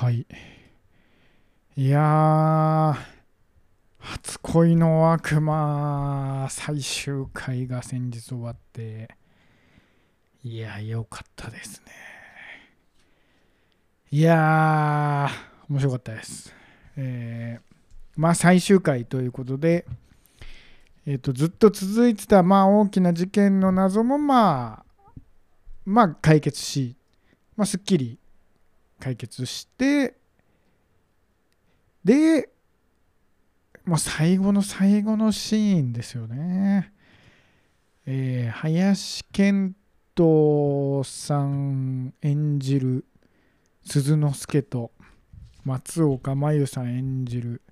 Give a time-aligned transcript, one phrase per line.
[0.00, 0.26] はい。
[1.76, 2.96] いや、
[3.98, 9.14] 初恋の悪魔最終回が先日終わって、
[10.42, 11.92] いや、良かったですね。
[14.10, 15.28] いや、
[15.68, 16.54] 面白かったです。
[16.96, 19.84] えーまあ最終回ということで、
[21.04, 25.12] えっ、と、ずっと続いてた、まあ大きな事件の謎も、まあ、
[25.84, 26.96] まあ解決し、
[27.54, 28.19] まあすっきり
[29.00, 30.14] 解決して、
[32.04, 32.48] で、
[33.84, 36.92] もう最後の最後のシーンですよね。
[38.06, 39.74] えー林遣
[40.14, 43.04] 都さん演じる
[43.84, 44.90] 鈴之助と
[45.64, 47.62] 松岡真優さん演じる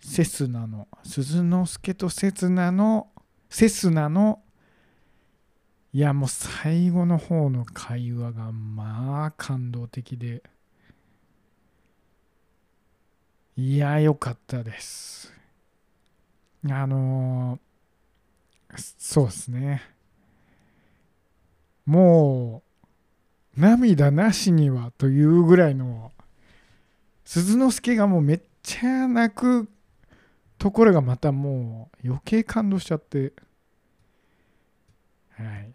[0.00, 3.08] セスナの鈴之助とセスナの
[3.48, 4.40] セスナの
[5.92, 10.42] いやもう最後の方の会話がまあ感動的で
[13.58, 15.32] いや良かったです。
[16.70, 17.58] あの
[18.76, 19.82] そうですね。
[21.86, 22.62] も
[23.56, 26.12] う涙なしにはというぐらいの
[27.24, 29.68] 鈴之助がもうめっちゃ泣く
[30.58, 33.32] ところがまたもう余計感動しちゃって。
[35.30, 35.72] はい。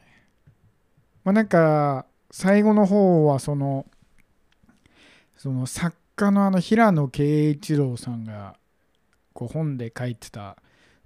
[1.24, 3.88] まあなんか最後の方はその
[5.36, 8.56] その作家のあの平野啓一郎さんが
[9.34, 10.58] こう本で書いてた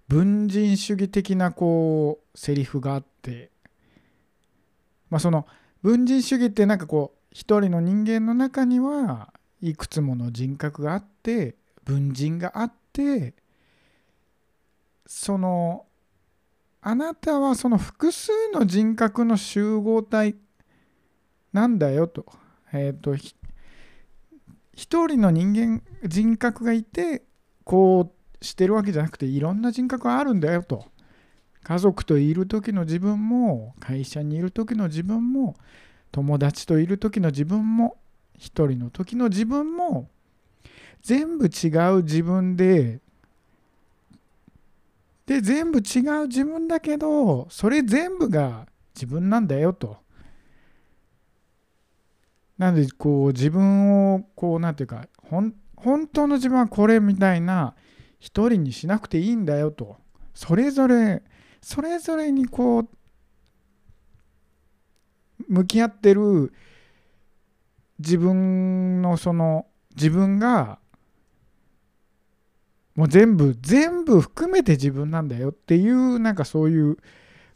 [0.09, 3.49] 文人主義的なこうセリフがあって
[5.09, 5.47] まあその
[5.81, 13.33] 文人主義ってなんかこう一人の人間の中にはいくつもの人格があって文人があって
[15.05, 15.85] その
[16.81, 20.35] あなたはその複数の人格の集合体
[21.53, 22.25] なんだよと。
[22.73, 23.16] えっ、と
[24.75, 27.23] 一人の人間人格がいて
[27.63, 30.85] こうしてるわけじゃなくていろんな人格があるんだよと。
[31.63, 35.55] 家族といる時の自分も会社にいる時の自分も
[36.11, 37.97] 友達といる時の自分も
[38.38, 40.07] 一人の時の自分も
[41.01, 43.00] 全部違う自分で
[45.25, 50.04] で全部違う自分だけどそれ全部が自分なんだよと。
[52.57, 55.53] なんでこう自分をこうなんていうか本
[56.07, 57.75] 当の自分はこれみたいな
[58.19, 59.97] 一人にしなくていいんだよと。
[60.33, 61.23] それぞれ
[61.61, 62.89] それぞれにこう
[65.47, 66.53] 向き合ってる
[67.99, 70.79] 自分のその自分が
[72.95, 76.97] もう全部全部含めて自分なんだよっていうなんかそういう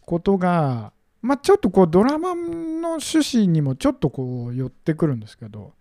[0.02, 0.92] ことが
[1.22, 2.42] まあちょっとこうドラマの
[2.92, 5.74] 趣旨にもちょっとこう寄ってくるんですけど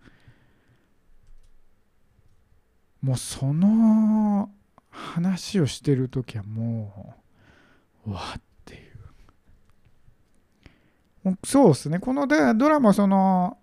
[3.01, 4.51] もうその
[4.89, 7.15] 話をしてる時はも
[8.05, 8.77] うわってい
[11.25, 11.37] う。
[11.45, 11.99] そうですね。
[11.99, 13.57] このでドラマその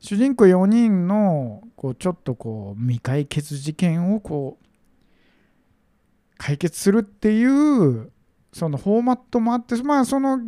[0.00, 4.66] 主人公4人のこうちょっとこう未解決事件をこう
[6.36, 8.12] 解決するっていう
[8.56, 10.40] そのフォーマットもあってまあその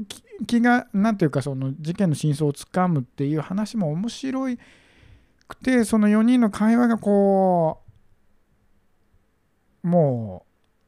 [0.46, 4.46] 気が何ていうかその事件の真相をつかむっていう話も面白
[5.46, 7.82] くてその4人の会話がこ
[9.84, 10.46] うも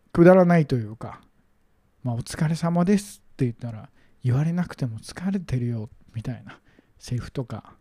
[0.08, 1.20] うくだらないというか
[2.02, 3.90] 「まあ、お疲れ様です」って言ったら
[4.24, 6.58] 言われなくても疲れてるよみたいな
[6.98, 7.74] セリフとか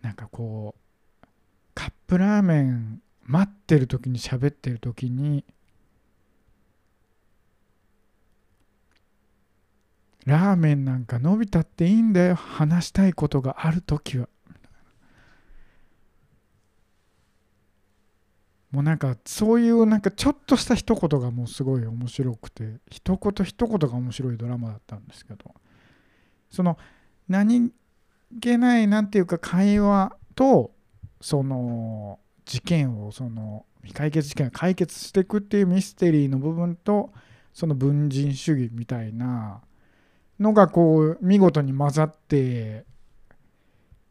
[0.00, 1.26] なんかこう
[1.74, 5.44] カップラーメン待ってる時に喋ってる時に
[10.26, 12.34] ラーメンなんか伸びたっていいんだよ。
[12.36, 14.28] 話したいことがある時は。
[18.70, 25.54] もうなんかそういうなんかちょっとした一言がもうすごい面白くて一言一言が面白いドラマだったんですけど。
[26.50, 26.76] その
[27.28, 27.72] 何
[28.40, 30.72] 気ないなんていうか会話と
[31.20, 37.12] その事件をその未解決事件を解決していくっていうミステリーの部分と
[37.54, 39.62] その文人主義みたいな
[40.42, 42.84] のがこう見事に混ざって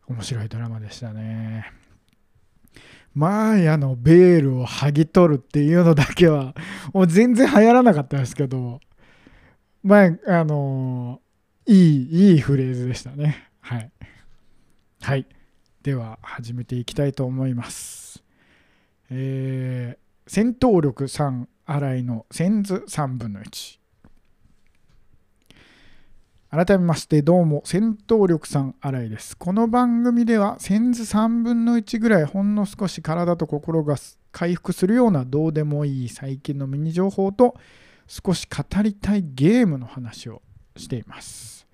[0.07, 1.71] 面白いドラマでしたね。
[3.13, 6.55] マーヤのベールを剥ぎ取るっていうのだけは
[6.93, 8.79] もう全然流行らなかったですけど
[9.83, 11.19] まああの
[11.65, 13.49] いいいいフレーズでしたね。
[13.59, 13.91] はい。
[15.01, 15.25] はい。
[15.83, 18.23] では始めていきたいと思います。
[19.09, 23.80] えー、戦闘力3、新井の千図3分の1。
[26.53, 29.37] 改めましてどうも戦闘力さん新井です。
[29.37, 33.95] この番組ではセンズ3分の1ぐらいほんの少し体と心が
[34.33, 37.55] 回復するようなどうでもいい最近のミニ情報と
[38.05, 40.41] 少し語りたいゲームの話を
[40.75, 41.67] しています、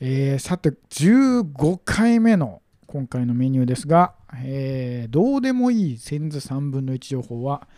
[0.00, 7.68] えー、さて15回目の今回のメニューですが、えー、どうでもいいセンズ3分の1情報は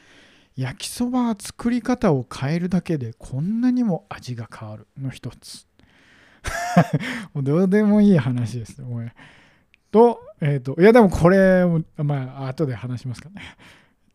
[0.54, 5.66] 焼きそば作り方を変えるだけでこんなにも味が変わるの一つ。
[7.34, 9.14] もうどうでもいい話ですね。
[9.90, 11.64] と、えっ、ー、と、いやでもこれ、
[11.96, 13.42] まあ、後で話しますかね。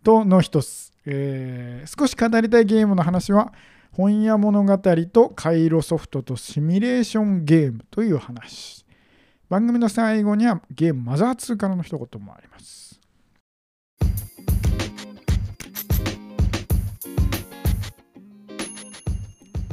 [0.04, 3.54] との一つ、えー、少し語りたいゲームの話は、
[3.92, 8.86] 本屋物語と回路ソフトとシミュレーションゲームという話。
[9.50, 13.00] 番組の最後にはゲームマザー2からの一言もあります。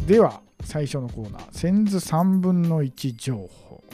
[0.06, 3.84] では、最初のコーナー、センズ3分の1情報。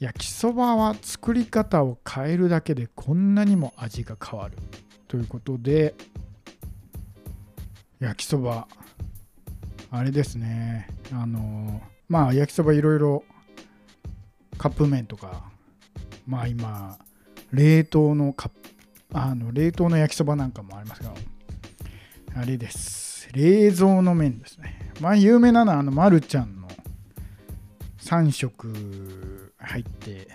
[0.00, 4.56] 焼きそばは作り方を変えるだけでこんなにも味が変わる。
[5.08, 5.94] ということで、
[8.00, 8.68] 焼きそば、
[9.90, 13.24] あれですね、あの、まあ焼きそばいろいろ
[14.58, 15.44] カップ麺とか、
[16.26, 16.98] まあ今、
[17.52, 18.50] 冷凍のカ、
[19.12, 21.14] あの冷凍の焼きそばなんかもありますが、
[22.34, 23.28] あれです。
[23.32, 24.83] 冷蔵の麺ですね。
[25.00, 26.68] ま有名なのはあのまるちゃんの
[27.98, 30.28] 3色入って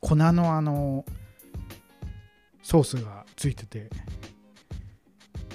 [0.00, 1.04] 粉のあの
[2.62, 3.90] ソースがついてて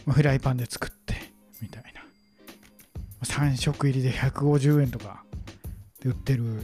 [0.08, 1.16] フライパンで作って
[1.62, 2.06] みたいな。
[3.24, 5.24] 3色入りで150円とか
[6.00, 6.64] で売ってる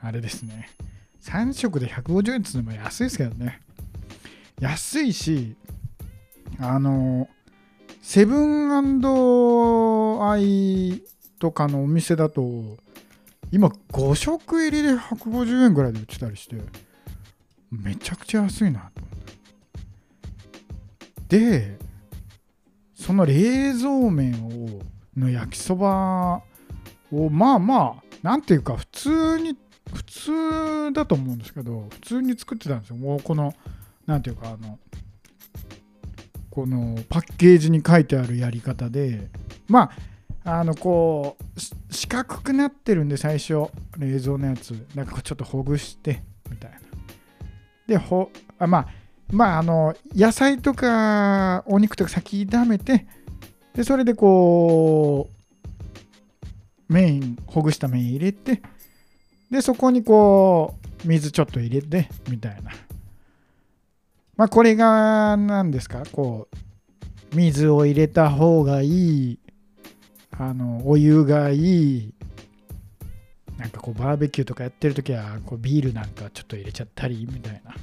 [0.00, 0.68] あれですね。
[1.22, 3.62] 3色で150円っていうのも安いですけどね。
[4.60, 5.56] 安いし
[6.58, 7.28] あの
[8.02, 8.70] セブン
[10.22, 11.02] アイ
[11.44, 12.78] とかのお店だと
[13.52, 16.56] 今5食入りで150円ぐらいで売ってたりして
[17.70, 19.08] めちゃくちゃ安いなと思
[21.20, 21.38] って。
[21.38, 21.78] で
[22.94, 24.80] その冷蔵麺を
[25.18, 26.40] の焼きそば
[27.12, 29.58] をまあまあなんていうか普通に
[29.92, 32.96] 普通だと思うんですけど普通に作ってたんですよ。
[32.96, 33.52] もうこの
[34.06, 34.78] なんていうかあの
[36.48, 39.28] このパッケージに書いてあるやり方で。
[39.68, 40.13] まあ
[40.46, 41.60] あのこう
[41.90, 44.72] 四角くなってるんで最初冷蔵のやつ。
[44.94, 46.78] なんかちょっとほぐしてみたいな。
[47.86, 48.88] でほあまあ
[49.32, 53.06] まああの野菜とかお肉とか先炒めて
[53.74, 55.30] でそれでこ
[56.88, 58.60] う麺ほぐした麺入れて
[59.50, 60.74] でそこにこ
[61.04, 62.70] う水ちょっと入れてみたいな。
[64.36, 66.48] まあこれが何ですかこ
[67.32, 69.38] う水を入れた方がいい
[70.38, 72.14] あのお湯がいい
[73.58, 77.72] なんかこうバーベキューとかやってる時はこうビールなんかちょっと入れちゃったりみたいな。
[77.72, 77.78] こ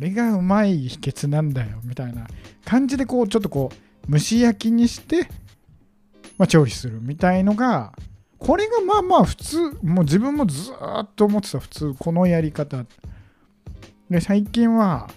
[0.00, 2.26] れがうまい秘訣なんだよみたいな。
[2.66, 3.70] 感じでこうちょっとこ
[4.08, 5.28] う蒸し焼きにして、
[6.36, 7.94] まあ、調理するみたいのが
[8.38, 12.84] これがまあまあ普通もう自分もずっと思ってた普通このやり方。
[14.10, 15.08] で最近は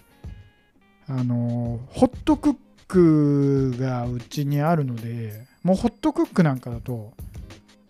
[1.07, 2.56] あのホットクッ
[2.89, 7.13] クがうちにあるのでもうホットクックなんかだとも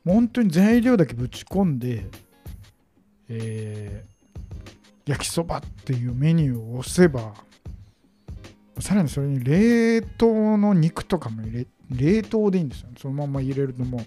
[0.06, 2.06] う本当に材料だけぶち込んで、
[3.30, 7.34] えー、焼きそばっていうメニューを押せば
[8.80, 12.90] さらにそれに冷凍の肉とかも入れ冷凍でいいんですよ。
[12.98, 14.02] そのまま入れるとも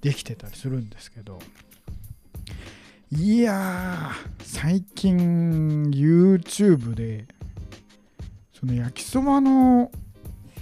[0.00, 1.38] できてたりするんですけど。
[3.10, 4.10] いや
[4.42, 7.26] 最近 YouTube で
[8.52, 9.90] その焼きそばの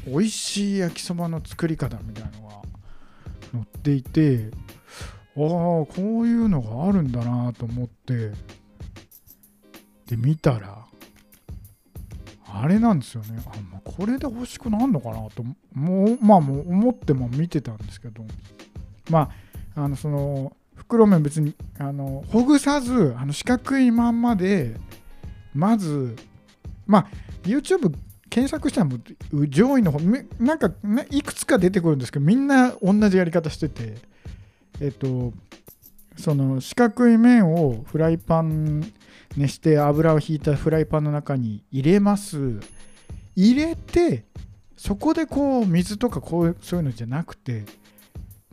[0.07, 2.55] 美味しい焼きそばの作り方みたいのが
[3.53, 4.51] 載っていて
[5.37, 8.33] ああこういうのがあるんだなと思って
[10.07, 10.85] で見たら
[12.47, 13.43] あれなんですよね。
[13.47, 15.43] あ、まあ、これで欲しくなんのかなと
[15.73, 18.25] もうまあもう思っても見てたんですけど。
[19.11, 19.31] ま
[19.77, 24.77] ああのその袋麺別にあのほぐさずあの四角いまんまで
[25.55, 26.17] まず
[26.87, 27.07] まあ
[27.43, 27.95] YouTube
[28.35, 28.99] 検索したらも
[29.49, 30.01] 上位の方
[30.41, 30.69] なんか、
[31.13, 33.95] いくつか出てくるんですけどみんな同じやり方してて
[34.81, 35.33] えっと
[36.17, 38.93] その四角い麺をフライパン
[39.37, 42.59] 熱して油をひいたフライパンの中に入れます。
[43.37, 44.25] 入れて
[44.77, 47.65] そこでこう水とかこうそういうのじゃなくて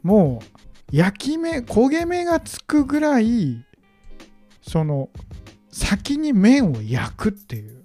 [0.04, 0.44] も
[0.92, 3.66] う焼き目焦げ目がつくぐらい
[4.62, 5.10] その
[5.72, 7.81] 先に麺を焼くっていう。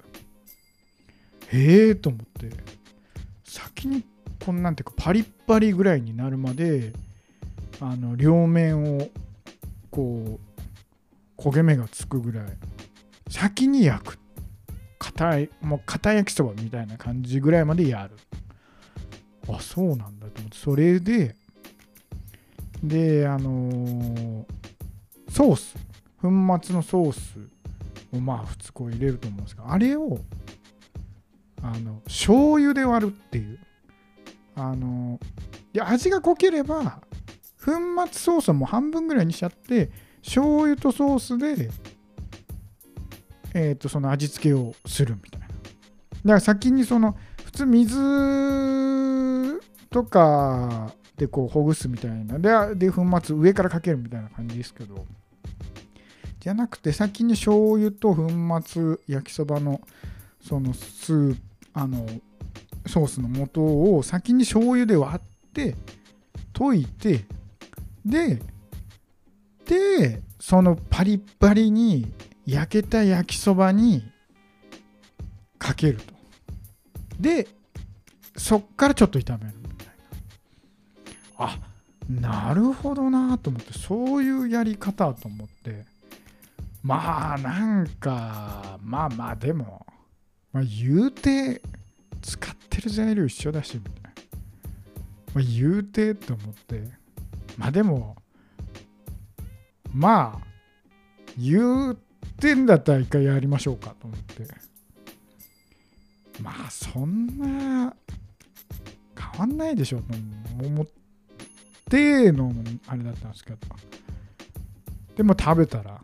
[1.53, 2.57] へえと思って。
[3.45, 4.05] 先に
[4.45, 6.93] こんなんていうかパリッパリぐらいになるまで
[7.81, 9.09] あの両面を
[9.91, 10.39] こ
[11.39, 12.47] う焦げ目がつくぐらい。
[13.29, 14.19] 先に焼く
[14.99, 18.17] 硬いもう硬焼きそばみたいな感じぐらいまでやる。
[19.49, 20.57] あそうなんだと思って。
[20.57, 21.35] それで
[22.83, 24.45] であのー
[25.31, 25.77] ソース。
[26.21, 26.29] 粉
[26.63, 27.39] 末のソース
[28.13, 30.19] をまあ普通こう入れると思うんですがあれを
[31.63, 33.59] あの醤油で割るっていう。
[34.59, 35.21] あの
[35.75, 37.03] いや味が濃ければ
[37.63, 37.73] 粉
[38.11, 39.91] 末ソースも半分ぐらいにしちゃって
[40.23, 41.69] 醤油とソースで
[43.53, 45.47] えっ、とその味付けをするみたいな。
[45.47, 45.59] だか
[46.25, 49.61] ら先にその普通水
[49.91, 52.39] とかでこうほぐすみたいな。
[52.39, 55.07] でで粉末上からかけるみたいな感じですけど。
[56.41, 58.29] じゃなくて先に醤油と粉
[58.65, 59.81] 末焼きそばの
[60.47, 61.37] そのスー
[61.75, 62.07] あの
[62.87, 65.75] ソースの素を先に醤油で割って
[66.55, 67.25] 溶いて
[68.05, 68.41] で
[69.65, 72.13] でそのパリッパリに
[72.47, 74.05] 焼けた焼きそばに
[75.59, 76.15] かけると。
[77.19, 77.49] で
[78.37, 79.95] そっからちょっと炒めるみたいな。
[81.39, 81.59] あ
[82.09, 85.85] なるほどなと思ってそういうやり方と思って。
[86.85, 89.85] まあなんかまあまあでも、
[90.57, 91.61] まあ、言うて
[92.23, 94.11] 使ってる材料一緒だしみたいな、
[95.35, 96.83] まあ、言うてと思って。
[97.59, 98.17] まあでも
[99.93, 100.47] まあ
[101.37, 101.97] 言っ
[102.41, 104.47] てんだったら一回やりましょうかと思って。
[106.41, 107.95] まあそんな
[109.15, 110.05] 変わんないでしょと
[110.65, 110.87] 思っ
[111.91, 112.51] ての
[112.87, 113.59] あれだったんですけど。
[115.17, 116.03] でも食べたら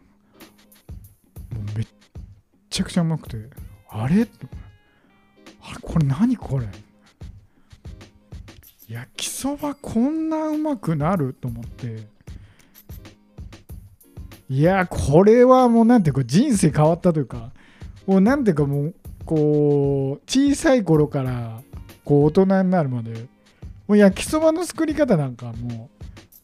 [1.75, 1.87] めっ
[2.69, 3.72] ちゃくちゃうまくて。
[3.93, 4.15] あれ？
[4.15, 4.27] あれ？
[5.83, 6.67] これ何これ？
[8.89, 12.09] 焼きそばこんなうまくなると思って。
[14.49, 17.53] いやこれはもうなんていうか人生変わったというか。
[18.07, 18.95] もうなんていうかもう
[19.25, 21.63] こう小さい頃から
[22.05, 23.29] こう大人になるまで。
[23.89, 25.91] もう焼きそばの作り方なんかも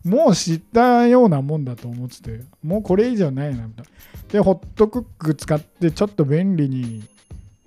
[0.05, 2.41] うもう知ったようなもんだと思ってて。
[2.63, 3.91] もうこれ以上ないなみたいな。
[4.33, 7.05] でホットクック使ってちょっと便利に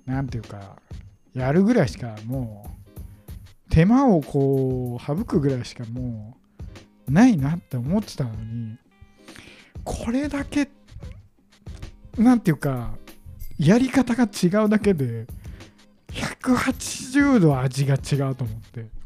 [0.06, 0.76] なんていうか
[1.34, 2.70] やるぐらいしかも
[3.70, 6.36] う手間をこう省くぐらいしかも
[7.08, 8.76] うないなって思ってたのに
[9.84, 10.68] これだけ
[12.18, 12.90] なんていうか
[13.58, 15.26] やり方が違うだけで
[16.10, 19.02] 180度味が違うと思って。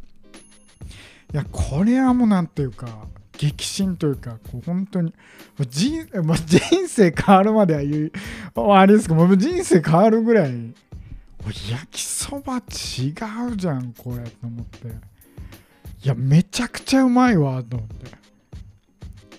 [1.33, 2.87] いやこれはもうなんていうか
[3.33, 5.12] 激震というかこう本当に
[5.69, 6.07] 人,、
[6.47, 8.12] 人生変わるまでは言う
[8.73, 10.75] あれですかもう人生変わるぐらい
[11.53, 13.12] 焼きそば違
[13.53, 14.88] うじゃんこれと思って。
[16.05, 18.17] いやめちゃくちゃうまいわと思って。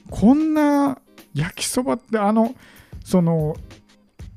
[0.09, 0.99] こんな
[1.33, 2.55] 焼きそばってあの
[3.03, 3.55] その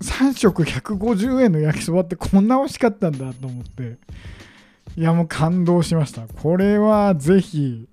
[0.03, 3.99] 3食150円の焼きそばってこんな美味しかったんだと思って。
[4.97, 6.27] いやもう感動しました。
[6.27, 7.89] これはぜひ。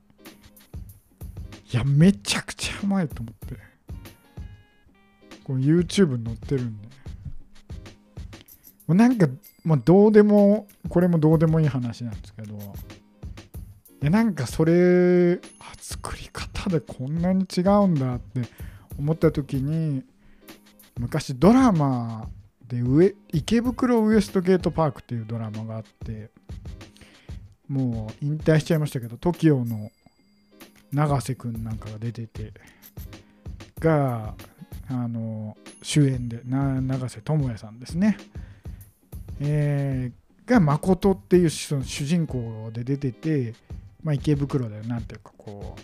[1.73, 3.55] いやめちゃくちゃうまいと思って。
[5.43, 6.87] こう YouTube に載ってるんで。
[8.95, 9.27] なんか、
[9.63, 12.59] まあ、どうでもこれもどうでもいい話なんですけどい
[14.05, 15.39] やなんかそれ
[15.77, 18.41] 作り方でこんなに違うんだって
[18.97, 20.03] 思った時に
[20.97, 22.29] 昔ドラマ
[22.67, 26.29] で上池袋ウエストゲートパークっていうドラマがあって
[27.67, 29.89] もう引退しちゃいましたけど TOKIO の
[30.93, 32.53] 永瀬くんなんかが出てて
[33.79, 34.33] が
[34.89, 38.17] あの主演で永瀬智也さんですね、
[39.39, 43.53] えー、が誠っていうその主人公で出てて、
[44.03, 45.81] まあ、池袋でなんていうかこう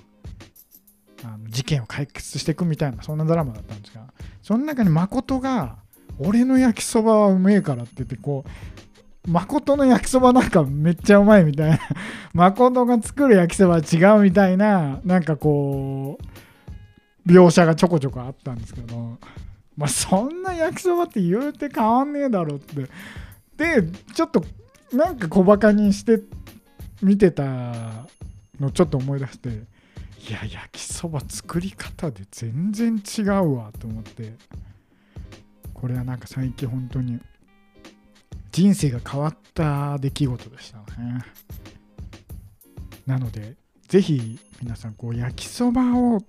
[1.25, 5.77] あの事件を解決していくみたいなそんなドラマだったんですがその中に誠が
[6.19, 11.79] 俺の焼きそばはうめえからって言ってこう誠の焼きそばなんかめっちゃうまいみたいな
[12.33, 19.17] 誠が作る焼きそばは違うみたいななんかこう描写がちょこちょこあったんですけど
[19.77, 22.89] まあそんな焼きそばって言うて変わんねえだろって
[23.57, 23.83] で
[24.13, 24.43] ちょっと
[24.91, 26.19] なんか小バカにして
[27.01, 28.05] 見てた
[28.59, 34.33] のちょっと思い出していや焼きそば作り方で全然違うわと思って
[35.73, 37.19] これはなんか最近本当に
[38.51, 41.25] 人生が変わった出来事でしたね。
[43.05, 43.55] なので
[43.87, 46.21] ぜひ皆さんこう焼きそばを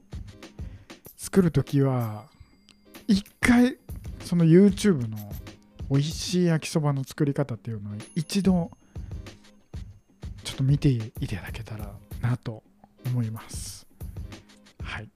[1.16, 2.24] 作るときは
[3.06, 3.76] 一回
[4.24, 5.16] その YouTube の
[5.90, 8.70] 美味しい焼きそばの作り方っていうのを一度
[10.42, 12.62] ちょっと見ていただけたらなと
[13.06, 13.86] 思います。
[14.82, 15.08] はい。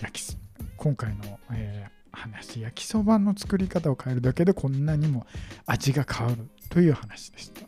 [0.00, 0.36] 焼き
[0.76, 5.26] 今回の、えー話焼きそばの作り方を変えるだけでこんなにも
[5.66, 7.62] 味が変わるという話でした、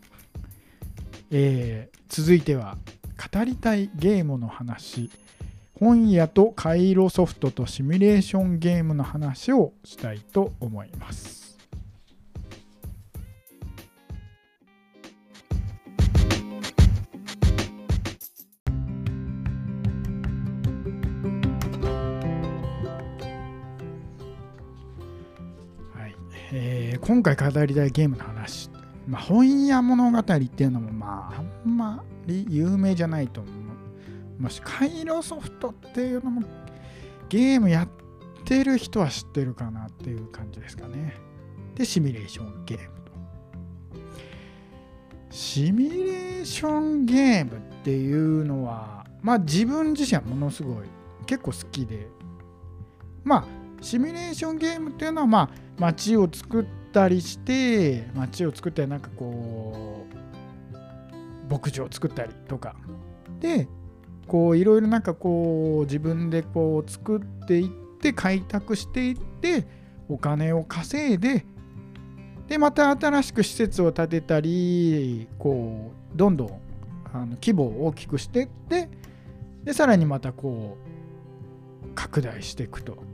[1.31, 2.77] えー続いては
[3.33, 5.11] 語りたいゲームの話
[5.81, 11.44] 本屋と回路ソフトとシミュレーションゲームの話をしたいと思います
[26.57, 28.71] えー今回語りたいゲームの話、
[29.09, 33.51] まあ、本屋物語っていうのもまああんまり有名じゃないと思
[34.39, 34.43] う。
[34.43, 36.43] もし回路ソフトっていうのも
[37.29, 37.89] ゲームやっ
[38.45, 41.17] てる人は知ってるかなっていう感じですかね。
[41.75, 43.13] でシミュレーションゲームと。
[45.31, 50.85] シミュレーションゲームっていうのはまあ自分自身はものすごい
[51.27, 52.07] 結構好きで。
[53.25, 55.49] まあシミュレーションゲームっていうのはまあ
[55.79, 60.07] 街を作ったりして街を作ってなんかこ
[61.49, 62.75] う牧場を作ったりとか。
[63.41, 63.69] で
[64.27, 67.69] こういろいろなんかこう自分でこう作っていっ
[68.01, 69.67] て開拓していって
[70.09, 71.45] お金を稼いで
[72.49, 76.61] でまた新しく施設を建てたりこうどんどん
[77.13, 78.89] あの規模を大きくしていって
[79.63, 80.79] でさらにまたこ
[81.85, 83.14] う拡大していくと。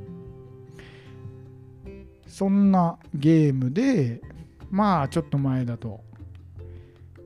[2.31, 4.23] そんなゲームで
[4.71, 6.01] まあちょっと前だと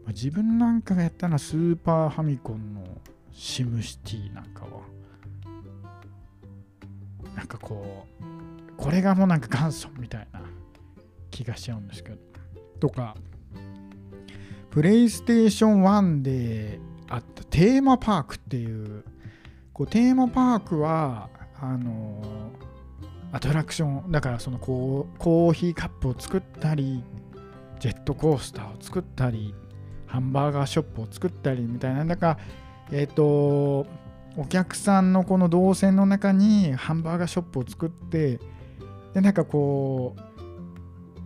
[0.04, 2.82] ま自分なんかがやったのはスーパーファミコンの
[3.30, 4.80] シムシティなんかは
[7.36, 10.40] なんかこうこれがもうなんか元祖みたいな
[11.30, 12.16] 気がしちゃうんですけど
[12.80, 13.16] とか
[14.70, 19.04] プレイステーション1であったテーマパークっていう
[19.72, 21.28] こうテーマパークは
[21.60, 22.22] あの
[23.34, 27.02] アトラクションだからそのこうコーヒーカップを作ったり
[27.80, 29.52] ジェットコースターを作ったり
[30.06, 32.38] ハンバーガーショップを作ったりみたいななんか
[32.92, 33.86] えっ、と
[34.36, 38.38] お客さんのこの動線の中にハンバーガーショップを作って
[39.14, 40.20] でなんかこう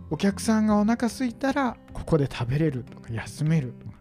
[0.09, 3.99] お客さんがお腹空いたらここで食べれるとか休めるとか。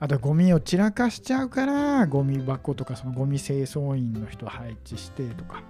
[0.00, 5.62] あとゴミを散らかしちゃうからゴミ箱とかそのゴミ清掃員の人を配置してとか。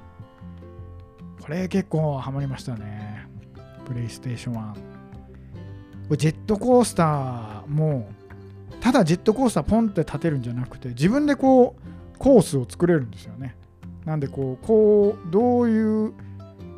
[1.45, 3.27] これ結構ハマりましたね。
[3.85, 4.81] プレイステーション1こ
[6.13, 8.09] れジェットコースターも
[8.81, 13.57] ただジェットコースターポンって立てるんじゃなくて自分でこうコースを作れるんですよね。
[14.07, 16.15] なんでこうこうどういう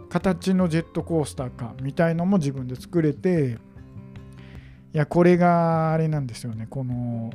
[0.09, 3.59] 形のジェットコースターかみたいのも自分で作れて
[4.92, 6.66] いやこれがあれなんですよね。
[6.68, 7.31] この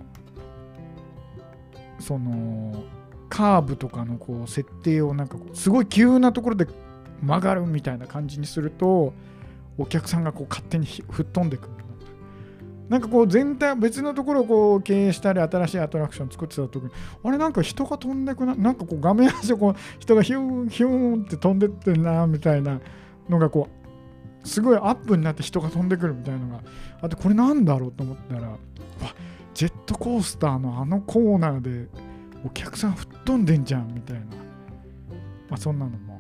[1.98, 2.84] その
[3.30, 6.67] カーブとかのこう設定をなんかすごい急なところで
[7.22, 9.14] 曲がるみたいな感じにすると
[9.78, 11.82] お客さんがこう勝手に吹っ飛んでくる
[12.92, 16.90] なんかこう全体別のところをこう経営したり新しいアトラクション作ってた時に
[17.24, 22.82] あれなんか人が飛んでくななんかこう画面端をこう人がヒューンヒューンって飛んでってんなみたいな
[23.30, 23.70] のがこ
[24.44, 26.64] うすごいアップになって人が飛んでくるみたいなのが
[27.02, 28.58] あとこれなんだろうと思ったらわ
[29.54, 31.88] ジェットコースターのあのコーナーで
[32.46, 34.36] お客さん吹っ飛んでんじゃんみたいな、ま
[35.52, 36.11] あ、そんなのも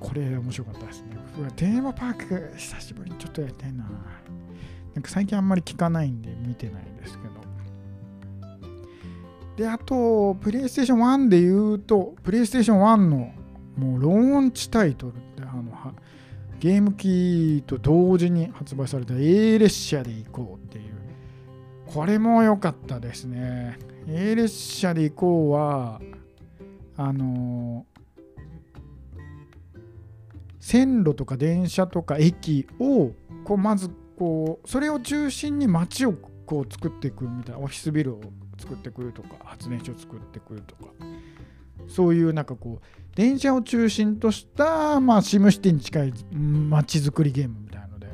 [0.00, 3.84] これ面白かったですねうわテーマパーク久しぶりにちょっとやりたいな
[4.98, 7.38] なんか最近あんまり聞かないんで見てないですけど。
[9.56, 13.32] で、あと、プレイステーション1で言うと、プレイステーション1の
[13.76, 15.94] もうローンチタイトルってあのは
[16.58, 20.94] ゲーム機と同時に発売された A 列車で行こうっていう。
[21.86, 23.78] これも良かったですね。
[24.08, 26.00] A 列車で行こうは、
[26.96, 27.86] あの
[30.68, 33.12] 線路とか電車とか駅を
[33.44, 36.12] こうまずこうそれを中心に街を
[36.44, 38.20] こう作っていくみたいなオフィスビルを
[38.58, 40.92] 作ってくるとか発電所を作ってくるとか。
[41.86, 48.08] そういうなんかこう電車を中心としたまあシムシティに近い街づくりゲームみたいなので。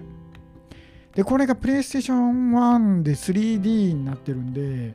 [1.16, 4.94] でこれがプレイステーション1で 3D になってるんで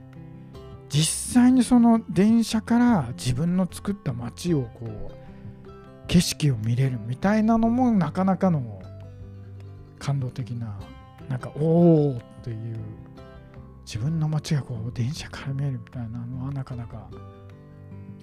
[0.87, 5.18] 実際にその電車から自分の作った街をこう
[6.09, 8.81] 景色を見れるみたいなのもなかなかの
[9.99, 10.77] 感動的な
[11.29, 12.77] なんかおおっていう
[13.85, 17.07] 自分の街がこう電車から見えるみたいなのはなかなか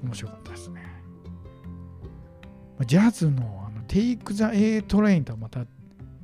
[0.03, 0.85] 面白かったですね。
[2.87, 5.65] ジャズのあの Take the A Train とはまた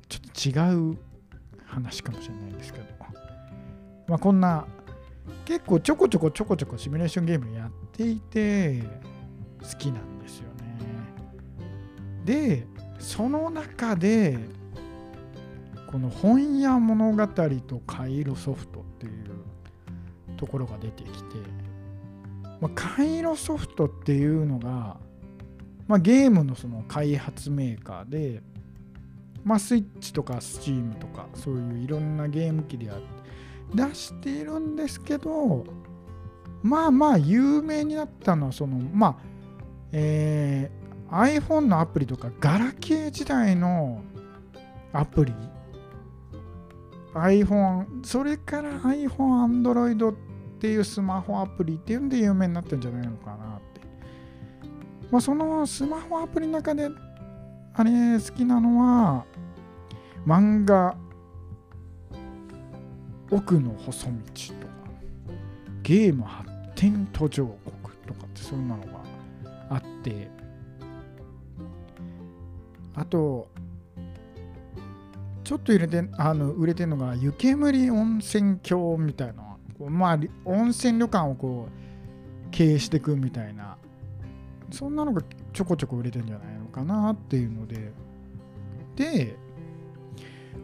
[0.08, 0.98] ちょっと違う
[1.64, 2.84] 話かもしれないんですけど、
[4.06, 4.66] まあ、こんな
[5.44, 8.82] 結構ちょこちょこちょこちょこシミュレーションゲームやっていて
[9.62, 10.51] 好きなんですよ。
[12.24, 12.66] で
[12.98, 14.38] その中で
[15.90, 19.12] この本屋物語とカイロソフトっていう
[20.38, 21.36] ところが出てきて、
[22.60, 24.96] まあ、カイロソフトっていうのが、
[25.86, 28.42] まあ、ゲームのその開発メーカーで、
[29.44, 32.90] まあ、スイッチとかスチームとかそういういろんなゲーム機で
[33.74, 35.64] 出しているんですけど
[36.62, 39.16] まあまあ有名になったのはそのまあ
[39.92, 40.81] えー、
[41.12, 44.02] iPhone のアプリとかガラケー時代の
[44.92, 45.34] アプリ
[47.14, 50.14] iPhone それから iPhone、Android っ
[50.58, 53.80] ていうスマホアプリっていうんで有名になってんじゃないのかなって。
[55.10, 56.88] まあ、そのスマホアプリの中で
[57.74, 59.24] あれ好きなのは
[60.26, 60.96] 漫画
[63.30, 64.72] 奥の細道とか
[65.82, 69.00] ゲーム発展途上国とかってそんなのが
[69.68, 70.30] あって
[72.94, 73.48] あと
[75.44, 79.56] ちょっと入れてあの売れてるのが湯煙温泉郷みたいな
[79.90, 83.76] まあ温泉旅館をこう経営していくみたいな
[84.70, 87.92] そんなのがちょこちょこ売れてるんじゃないのかなっていうので
[88.96, 89.36] で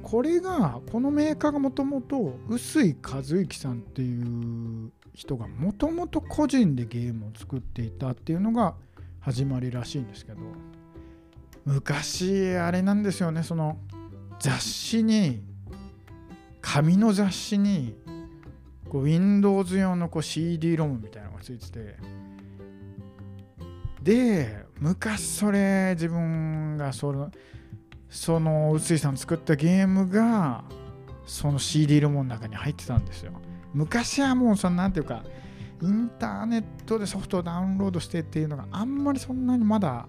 [0.03, 8.75] これがこのメーカーがもともと臼井和之さんっていう人がもともと個人でゲームを作っていたっていうのが
[9.21, 10.39] 始まりらしいんですけど。
[11.65, 13.79] 昔あれなんですよねその
[14.39, 15.43] 雑誌に
[16.61, 17.97] 紙の雑誌に
[18.89, 21.97] こう Windows 用のこう CD ロムみたいなのがついてて。
[24.03, 27.31] で昔それ自分がその
[28.09, 30.65] その臼井さん作ったゲームが
[31.27, 33.33] その CD ロムの中に入ってたんですよ。
[33.75, 35.25] 昔はもうそのなんていうか
[35.83, 40.09] インターネットでソフトをダウンロードしてっていうのがあんまりそんなにまだ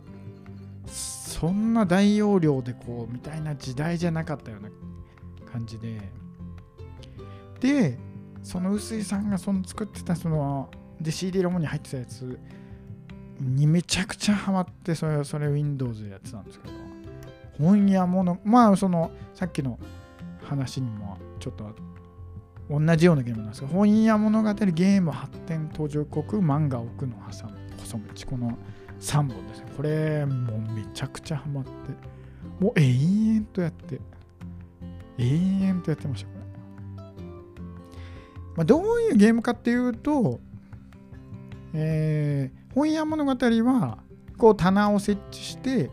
[0.89, 4.69] そんな大容量でこうみたいな時代じゃなかったような
[5.51, 6.01] 感じで。
[7.59, 7.97] で
[8.41, 10.71] その臼井さんがその作ってたその
[11.01, 12.39] で CD ロムに入ってたやつ
[13.39, 16.73] にめちゃくちゃハマってそれそれ Windows でやってたんですけど。
[17.59, 19.77] 本屋ものまあそのさっきの
[20.43, 21.75] 話にもちょっと
[22.69, 28.03] 同じようなゲームなんですけど本屋物語ゲーム発展途上国漫画奥の挟む細道。
[28.29, 28.57] この
[28.99, 29.71] 3本ですね。
[29.75, 31.69] これ、もうめちゃくちゃハマって、
[32.59, 33.99] もう永遠とやって、
[35.17, 36.39] 永遠とやってました、これ。
[38.55, 40.39] まあ、どういうゲームかっていうと、
[41.73, 43.99] えー、本屋物語は、
[44.37, 45.89] こう棚を設置して、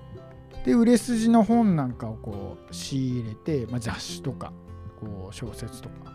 [0.64, 4.52] で、売れ筋の本なんかをこう仕入れて、まあ、雑誌とか、
[4.98, 6.12] こう小説とか、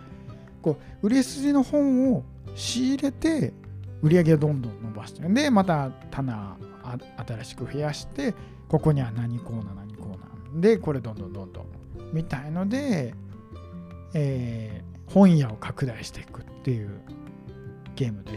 [0.62, 2.24] こう売れ筋の本を
[2.56, 3.54] 仕入れて、
[4.02, 8.34] 売り上げをどんどん伸ばして、で、また棚あ新しく増やして
[8.68, 10.60] ここには何コーナー何コーナー。
[10.60, 11.66] でこれどんどんどんどん。
[12.14, 13.14] みたいので、
[14.14, 17.02] えー、本屋を拡大していくっていう
[17.96, 18.32] ゲームで。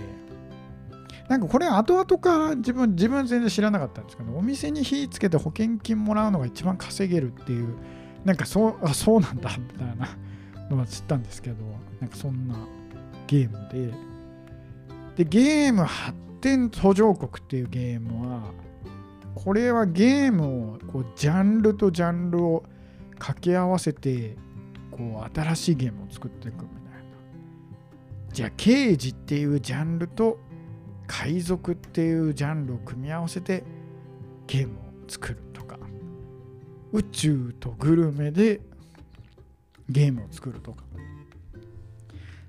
[1.28, 7.74] なんかこれ後々から自分自分全然知らなかったんですけどお店に火つけて保険金もらうのが一番稼げるっていう
[8.26, 10.09] なんかそうあそうなんだみたいな
[10.68, 11.57] のは知ったんですけど
[12.00, 12.57] なんかそんな
[13.26, 14.14] ゲームで。
[15.16, 18.52] でゲーム発展途上国っていうゲームは
[19.35, 22.62] これはゲームをこうジャンルとジャンルを
[23.14, 24.37] 掛け合わせて
[24.90, 27.04] こう新しいゲームを作っていくみたいな。
[28.30, 30.38] じゃあ刑事っていうジャンルと
[31.07, 33.64] 海賊っていうジャンルを組み合わせて
[34.46, 35.78] ゲームを作るとか。
[36.92, 38.61] 宇宙とグルメで
[39.88, 40.85] ゲームを作るとか。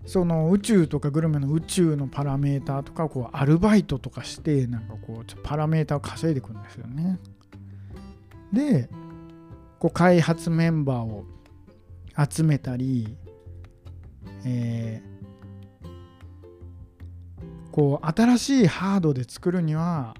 [0.05, 7.19] その宇宙とかグルメの宇宙のパラメーターとかこうアルバイトとかしてなんかこうパラメーターを稼いでいくんですよね。
[8.53, 8.87] で
[9.79, 11.25] こう開発メンバーを
[12.29, 13.17] 集めたり、
[14.45, 20.15] えー、こう新しいハードで作るには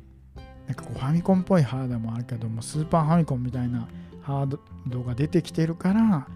[0.66, 3.88] なんかこうファミコンっぽいハードもあるけどもスーパーファミコンみたいな
[4.24, 6.28] ハードが出てきてるから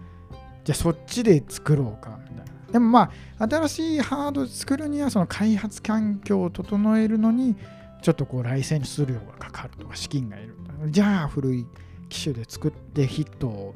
[0.63, 2.48] じゃあそっちで作ろうかみたいな。
[2.71, 7.55] でもまあ、新しいハード作るには、その開発環境を整えるのに、
[8.01, 10.55] ちょっとこう、ライセンス料がかかるとか、資金がいる。
[10.87, 11.65] じゃあ、古い
[12.09, 13.75] 機種で作ってヒットを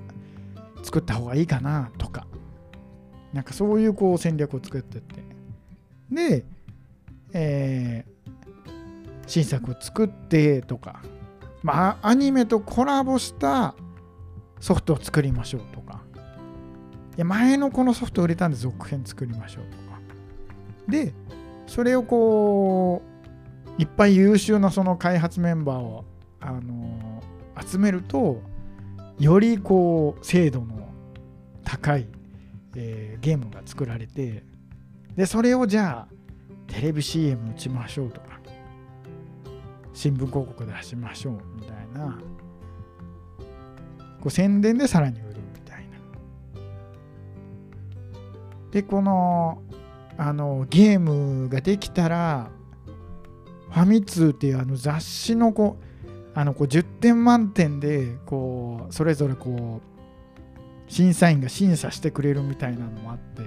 [0.83, 2.27] 作った方がいいかなとか、
[3.33, 5.23] なんかそういうこう戦略を作ってって。
[6.11, 6.45] で、
[7.33, 8.71] えー、
[9.25, 11.01] 新作を作ってとか、
[11.63, 13.75] まあ、アニメとコラボした
[14.59, 15.82] ソフトを作りましょうとか、
[17.15, 19.99] いや前のこのソフト売れたんで続編作りましょうとか。
[20.87, 21.13] で、
[21.67, 23.01] それをこ
[23.77, 26.05] う、いっぱい優秀なその開発メンバーを、
[26.39, 27.23] あの
[27.65, 28.41] 集めると
[29.19, 30.89] よりこう精度の
[31.63, 32.07] 高い、
[32.75, 34.43] えー、ゲームが作られて
[35.15, 36.13] でそれをじゃあ
[36.67, 38.39] テレビ CM 打ちましょうとか
[39.93, 42.19] 新聞広告出しましょうみたいな
[44.19, 45.32] こう宣伝でさらに売
[48.73, 49.61] でこの
[50.17, 52.49] あのゲームができたら
[53.69, 63.43] ファミ通っていうあの雑誌のこうあのこう10点満点でこうそれぞれこう審査員が審査してくれるみたいなのもあって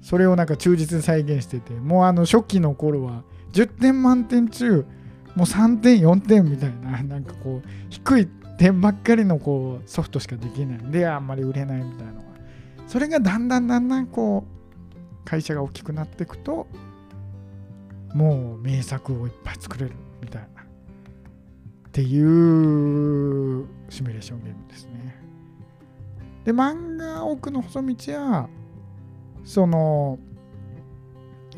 [0.00, 4.86] それをなんか忠実に再現しててもうあの初期の頃は10点満点中
[5.34, 8.26] もう3点4点みたいな なんかこう低い
[8.58, 10.78] 点ばっかりのこうソフトしかできない。
[10.78, 12.24] んであんまり売れないみたいなのが
[12.86, 16.66] それがだんだんだんだんこう会社が大きくなっていくと
[18.14, 20.64] もう名作をいっぱい作れるみたいなっ
[21.92, 25.16] ていうシミュレーションゲームですね。
[26.44, 28.48] で漫画奥の細道は
[29.44, 30.18] その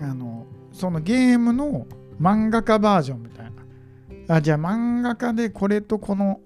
[0.01, 1.87] あのそのゲームの
[2.21, 3.53] 漫画家バージョンみたい
[4.27, 6.41] なあじゃあ漫画家でこれとこの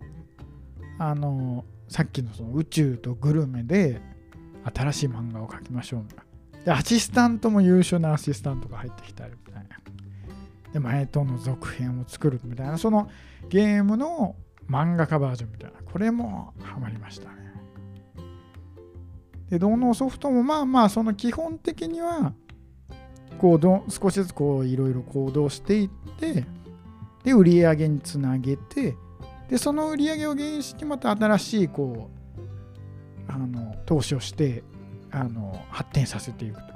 [0.98, 4.00] あのさっきのその宇宙とグルメで
[4.74, 6.00] 新しい漫画を描きましょう。
[6.02, 6.24] みたいな
[6.64, 9.78] でアシスタントも優秀なアシスタントが入ってきたりみたいな。
[10.72, 13.10] で前との続編を作るみたいなその
[13.48, 14.36] ゲームの
[14.70, 15.76] 漫画家バージョンみたいな。
[15.82, 17.36] これもハマりましたね。
[19.50, 22.32] でどのソフトもまあまあその基本的には
[23.38, 26.46] こうど少しずつこういろいろ行動していって
[27.22, 28.96] で売り上げにつなげて
[29.50, 32.21] でその売り上げを原因してまた新しいこう
[33.32, 34.62] あの投資をして
[35.10, 36.72] あの発展させていくと。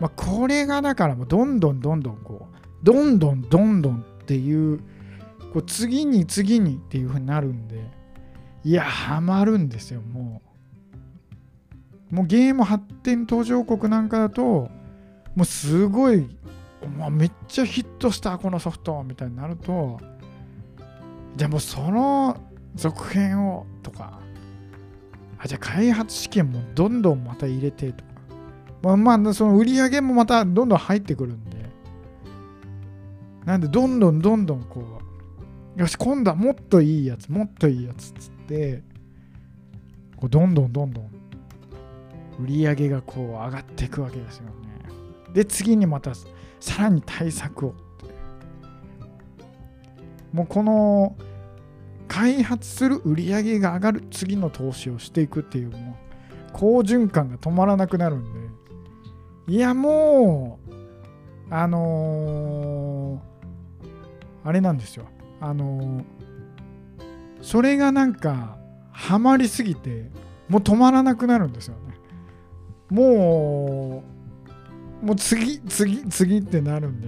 [0.00, 4.78] まあ、これがだからもうどんどんどんどんこうどんどんどんどんっていう
[5.52, 7.84] こう次に次にっていう風になるんで
[8.64, 10.40] いやハマるんですよも
[12.10, 14.70] うもうゲーム発展途上国なんかだと
[15.36, 16.26] もうすごい、
[17.12, 20.00] めっちゃヒットしたこのソフトみたいになると
[21.36, 22.36] じゃあもうその
[22.74, 24.18] 続編をとか
[25.42, 28.10] あじゃあ開発資金もどんどんまた入れてとか。
[28.82, 31.70] まあまあその売り上げもまたどんどん入ってくるんで。
[33.44, 35.00] なんでどんどんどんどんこ
[35.76, 38.82] うよし今度はもっといいやつもっといいやつっつって
[40.16, 41.04] こうどんどんどんどん
[42.42, 44.52] 売り上げがこう上がっていくわけですよね。
[45.32, 47.74] で次にまたさらに対策を
[50.32, 51.16] もうこの
[52.10, 55.96] 開発する売り上げが上がる次の投資をしていくっていうも
[56.48, 58.50] う好循環が止まらなくなるんで。
[59.46, 65.06] いやもうあのー、あれなんですよ。
[65.40, 66.04] あのー、
[67.42, 68.58] それがなんか
[68.90, 70.10] ハマりすぎて
[70.48, 71.94] もう止まらなくなるんですよね。
[72.90, 74.02] も
[75.02, 77.06] うもう次次次ってなるんで。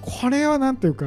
[0.00, 1.06] これは何ていうか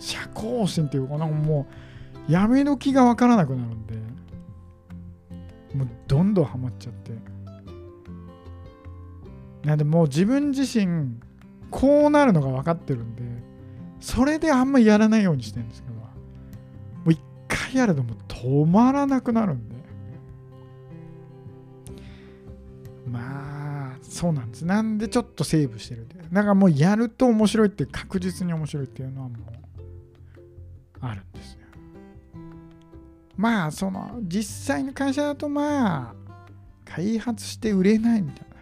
[0.00, 1.85] 社交心っていうかなんかもう
[2.28, 3.94] やめ時が分からなくなるんで
[5.74, 7.12] もうどんどんハマっちゃって。
[9.64, 11.16] なんでもう自分自身
[11.72, 13.22] こうなるのが分かってるんで
[14.00, 16.02] それであんまやらないようにしてるんですけども
[17.06, 19.76] う一回やるともう止まらなくなるんで。
[23.10, 24.64] まあそうなんです。
[24.64, 29.38] なんでちょっとセーブしてるんでだからもうやると面白いって確実に面白いっていうのはもう
[31.00, 31.65] あるんですよ
[33.36, 36.14] まあその実際の会社だとまあ
[36.84, 38.56] 開発して売れないみたいな。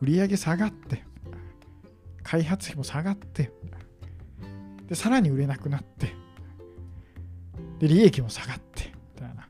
[0.00, 1.02] 売り上げ下がって
[2.22, 3.50] 開発費も下がって
[4.86, 6.14] でさらに売れなくなって
[7.80, 9.48] で利益も下がってみたいな。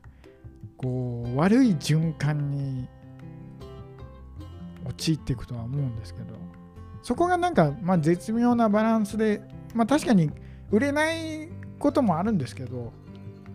[0.77, 2.87] こう悪い循環に
[4.85, 6.39] 陥っていくとは思うんですけど。
[7.01, 9.41] そこがなんか、まあ、絶妙なバランスで、
[9.73, 10.31] まあ、確かに
[10.69, 12.93] 売れないこともあるんですけど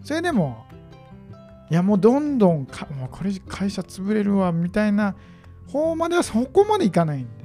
[0.05, 0.65] それでも
[1.71, 5.17] いやもうどんどんかもうこれ会社潰れるわみたいな
[5.67, 7.45] 方まではそこまでいかないんで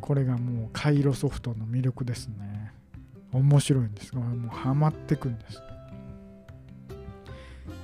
[0.00, 2.72] これがもうカイロソフトの魅力ですね。
[3.32, 4.14] 面白いんです。
[4.14, 5.60] もうハマってくんです。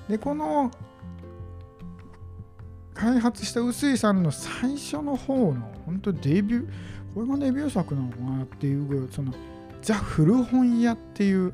[0.09, 0.70] でこの
[2.94, 6.68] 開発した臼井さんの最初の方の本当デビュー
[7.14, 9.33] これがデビュー作なのかなっていうぐらいその
[9.83, 11.53] ザ・古本屋っていう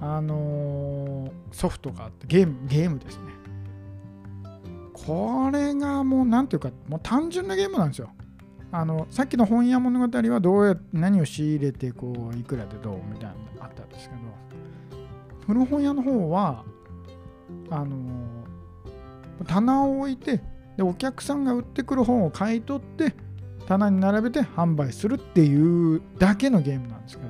[0.00, 3.24] あのー、ソフトがあってゲームゲームですね。
[4.92, 8.10] これがもう何ていうかもう単純なゲームなんですよ。
[8.72, 14.20] あのさっきの本屋物語はどうや何を仕入れてこういくらでどうみたいなのあったんですけど
[15.46, 16.64] 古本屋の方は
[17.70, 17.96] あの
[19.46, 20.42] 棚を置いて
[20.76, 23.14] でお客さんが売ってくる本を買い取って
[23.66, 27.28] 棚に並べて販売するっていうだけのゲームなんですけど。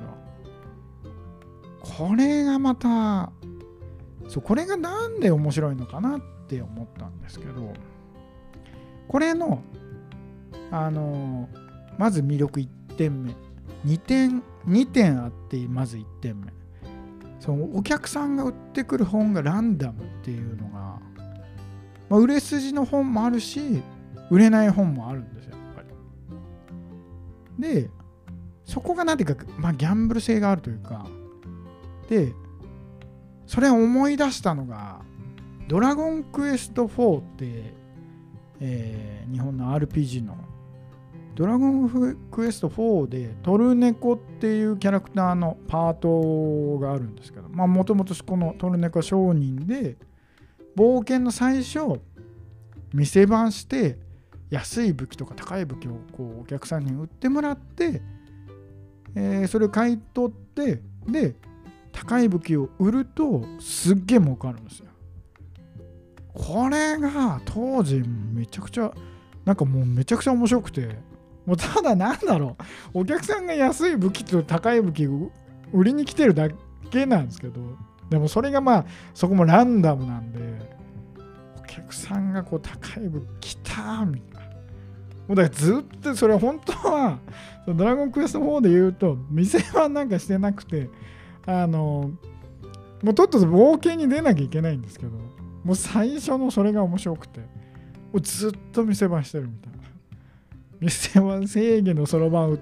[1.81, 3.31] これがまた
[4.27, 7.73] そうこれがなんで面白いのかなって思ったんですけど。
[9.07, 9.61] これの
[10.69, 11.49] あの
[11.97, 13.35] まず魅力1点目。
[13.85, 16.53] 2点2点あってまず1点目。
[17.39, 20.99] そのお客さんが売ってくる本がランダムっていうのが、
[22.09, 23.81] まあ、売れ筋の本もあるし
[24.29, 25.55] 売れない本もあるんですよ。
[27.57, 27.89] で
[28.65, 31.05] そこが何ていうか、まあ、ギャンブル性があるというか
[32.09, 32.33] で
[33.45, 35.01] それを思い出したのが
[35.67, 37.73] 「ドラゴンクエスト4」って、
[38.59, 40.35] えー、日本の RPG の
[41.35, 49.97] ドラゴンクエスト4でトルネコっていうキャラクターのパートがあるんですけどまあもともとこのトルネコ商人で
[50.75, 52.01] 冒険の最初
[52.91, 53.97] 店番して
[54.49, 58.01] 安い武器とか高い武器をこうお客さんに売ってもらって、
[59.15, 61.35] えー、それを買い取ってで
[61.91, 64.85] 高い武器を売るとすっげえ儲かるんですよ。
[66.33, 68.91] これが当時めちゃくちゃ
[69.43, 70.99] なんかもうめちゃくちゃ面白くて
[71.47, 72.57] もうただなんだろ
[72.93, 75.05] うお客さんが安い武器と高い武器
[75.73, 76.49] 売りに来てるだ
[76.91, 77.61] けなんですけど
[78.09, 80.76] でもそれがまあそこもランダムなんで
[81.95, 84.47] さんがこう高い武器来たみたいな。
[85.27, 87.19] もうだからずっとそれ本当は
[87.67, 90.89] ドラゴンクエスト4で言うと店番なんかしてなくて
[91.45, 92.11] あの
[93.03, 95.11] もうとっとと冒険に出なきゃいけないんですけど
[95.63, 97.45] もう最初のそれが面白くても
[98.13, 99.77] うずっと店番してるみたいな。
[100.79, 102.59] 店は正義のそろばん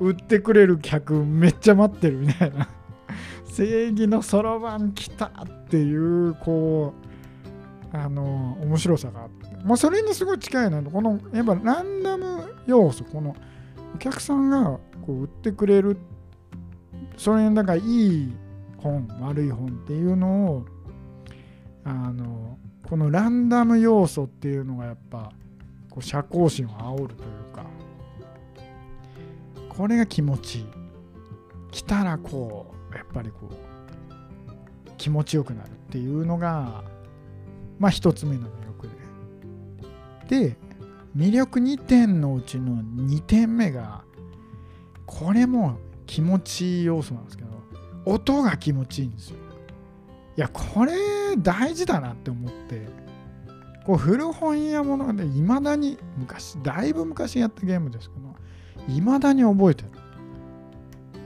[0.00, 2.68] 売ってくれる客めっちゃ待ってるみたいな。
[3.44, 5.32] 正義のそろばん来たっ
[5.68, 7.03] ていうこう
[7.94, 9.56] あの面白さがあって。
[9.64, 13.36] まあそれにすごい近いなこのやっぱランダム要素この
[13.94, 15.96] お客さんがこう売ってくれる
[17.16, 18.34] それにだからいい
[18.78, 20.66] 本悪い本っていうのを
[21.84, 25.30] あのこのランダム要素っていうのがやっぱ
[25.88, 27.64] こう社交心を煽るというか
[29.68, 30.66] これが気持ちいい。
[31.70, 36.84] 来たらこうやっぱりこう気持ちよくなるっていうのが
[37.78, 38.88] まあ一つ目の魅力
[40.28, 40.48] で。
[40.48, 40.56] で
[41.16, 44.02] 魅力2点のうちの2点目が
[45.06, 47.50] これも気持ちいい要素なんですけど
[48.04, 49.36] 音が気持ちいいんですよ。
[50.36, 50.92] いやこれ
[51.38, 52.88] 大事だなって思って
[53.84, 59.90] こう古本屋物語いまだに昔だいぶ昔やったゲームですけどいまだに覚えてる。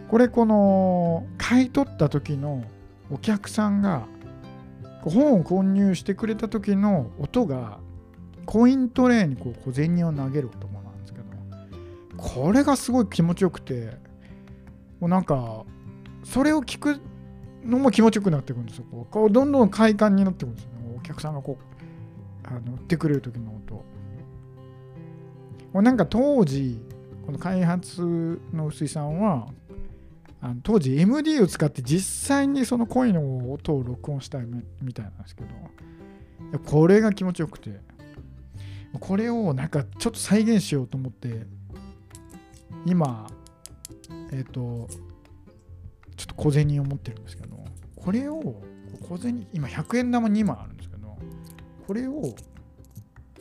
[0.08, 2.64] これこの買い取った時の
[3.10, 4.06] お客さんが
[5.02, 7.78] 本を購入してくれた時の音が
[8.46, 11.24] コイントレーにこう小銭を投げる音もなんですけど
[12.16, 13.96] これがすごい気持ちよくて
[15.00, 15.64] もうなんか
[16.24, 17.00] それを聞く
[17.64, 18.84] のも気持ちよくなってくるんですよ。
[19.10, 20.70] こうどんどん快感になってくるんですよ。
[20.70, 23.74] ねお客さんがこうあの売ってくれる時の音。
[25.72, 26.80] もうなんか当時
[27.26, 29.48] この開発の薄井さんは
[30.40, 34.38] あの当時 MD を使って実際にその声の音を録音した
[34.80, 35.48] みたいなんですけど
[36.64, 37.80] これが気持ちよくて
[39.00, 41.46] これをなんかちょっと再現しようと思って
[42.86, 43.26] 今
[44.32, 44.88] えっ、と
[46.16, 47.56] ちょっと小銭を持ってるんですけど
[47.96, 48.62] これを
[49.08, 51.16] 小銭今100円玉2枚あるんですけど
[51.86, 52.34] これを、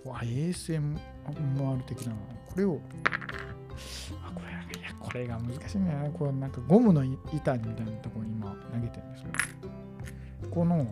[0.06, 2.80] ASMR 的なこれを、
[5.08, 6.12] これが難しいね。
[6.20, 10.86] これなんかゴムの板みたいなところに今投げてるんですけど、この、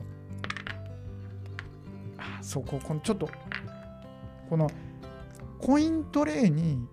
[2.17, 3.29] あ、そ、ここのちょっと、
[4.49, 4.71] この
[5.59, 6.87] コイントレーに、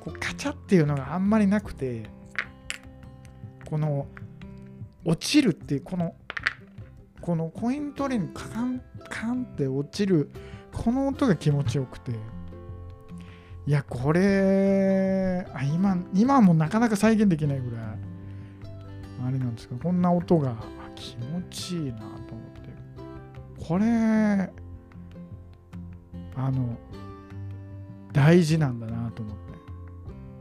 [0.00, 2.04] こうカチャっていうのがあんまりなくて、
[3.68, 4.06] この
[5.04, 6.14] 落ちるっていう、この
[7.20, 10.30] このコイントレーにカカンカンって落ちる
[10.72, 12.12] この音が気持ちよくて
[13.68, 17.84] いやこれあ今今もなかなか再現できないぐらい
[19.26, 20.56] あれなんですけどこんな音が
[20.94, 23.62] 気持ちいいなと思って。
[23.62, 23.84] これ
[26.34, 26.78] あの
[28.10, 29.38] 大事なんだなと思って。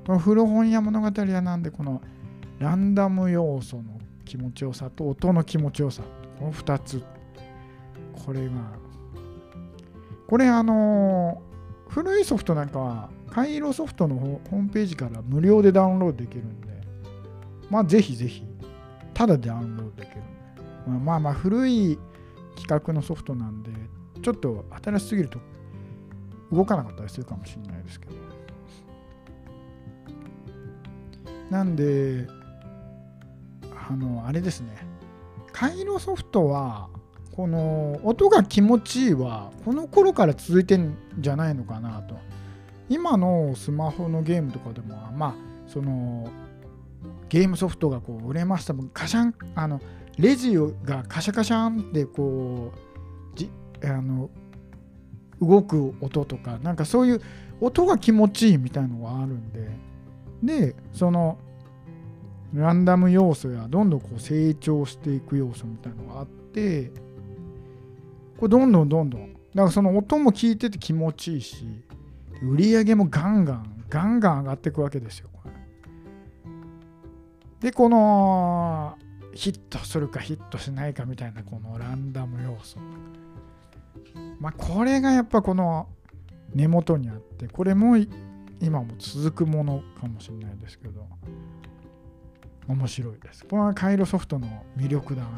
[0.06, 2.02] この古本屋物語はなんでこの
[2.60, 6.02] ランダム要素の気持ちよさと音の気持ちよさ
[6.40, 7.04] この2つ。
[8.26, 8.54] これが
[10.30, 11.42] これあの
[11.90, 16.68] 古いソフトなんかは、カイロソフトのホームページから無料でダウンロードできるんで、
[17.70, 18.44] まあぜひぜひ、
[19.14, 20.24] ただダウンロードできるんで、
[20.88, 22.00] まあまあまあ古い
[22.56, 23.72] 企画のソフトなんで、
[24.22, 25.40] ちょっと新しすぎると
[26.52, 28.16] 動かなかったりするかもしれないですけど。
[31.50, 32.28] なんで、
[33.90, 34.76] あの、あれですね。
[35.54, 36.90] カイロソフトは、
[37.36, 42.16] この音が気持ちいいは、この頃から続いてんじゃないのかなと。
[42.90, 45.36] 今のスマホのゲームとかでも、まあ、
[45.68, 46.30] その、
[47.30, 48.74] ゲームソフトがこう売れました。
[48.74, 48.90] もん。
[48.90, 49.82] カシャン、あの、
[50.18, 53.50] レジがカシャカシャンってこう、じ
[53.84, 54.30] あの
[55.42, 57.22] 動く音とか、なんかそういう
[57.62, 59.70] 音が気持ちいいみたいのがあるんで、
[60.42, 61.38] で、その、
[62.54, 66.92] ランダム要素やどんどんこう成長していく要素みたいのがあって
[68.38, 69.34] これどんどんどんどん。
[69.34, 71.66] だからその音も聞いてて気持ちいいし。
[72.42, 75.30] 売り上げもガンガンガンガン上がっていくわけですよ
[77.60, 78.98] でこの
[79.34, 82.78] ヒットするかヒットしないかみたいなこのランダム要素
[84.40, 85.88] まあこれがやっぱこの
[86.54, 87.98] 根元にあってこれも
[88.60, 91.06] 今も続くものかもしれないですけど
[92.68, 93.46] 面白いです。
[93.46, 95.36] これはカイロソフトの魅力だなと。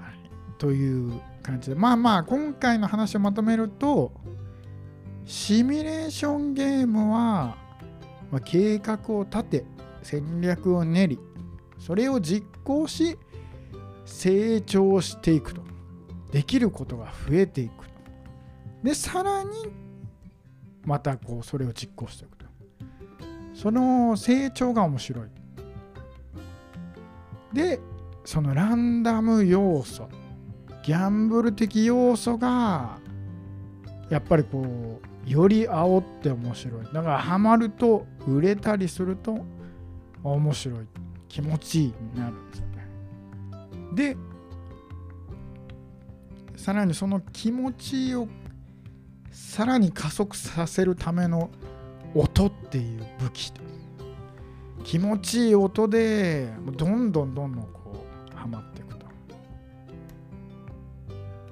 [0.00, 4.12] はい、という感じで、まあまあ、今回の話をまとめると、
[5.24, 7.56] シミュレーションゲームは、
[8.32, 9.64] まあ、計画を立て、
[10.02, 11.18] 戦略を練り、
[11.78, 13.16] それを実行し、
[14.04, 15.62] 成長していくと。
[16.32, 17.84] できることが増えていく。
[18.82, 19.50] で、さらに、
[20.84, 22.46] またこう、それを実行していくと。
[23.54, 25.28] その成長が面白い。
[27.52, 27.78] で、
[28.24, 30.08] そのランダム要素、
[30.84, 32.98] ギャンブル的要素が、
[34.10, 36.84] やっぱりこう、より煽って面白い。
[36.92, 39.44] だからハマると、売れたりすると、
[40.22, 40.78] 面白い。
[41.28, 42.66] 気持ちいいになるんですね。
[43.94, 44.16] で、
[46.56, 48.28] さらにその気持ちを
[49.30, 51.50] さらに加速させるための
[52.14, 53.52] 音っていう武器
[54.84, 57.83] 気持ちいい音でどんどんどんどんこう